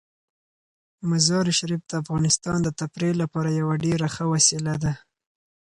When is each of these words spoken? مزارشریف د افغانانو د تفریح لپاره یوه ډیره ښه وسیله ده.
مزارشریف 1.09 1.81
د 1.89 1.91
افغانانو 2.01 2.57
د 2.65 2.69
تفریح 2.79 3.13
لپاره 3.21 3.49
یوه 3.59 3.75
ډیره 3.85 4.07
ښه 4.15 4.23
وسیله 4.33 4.73
ده. 4.83 4.93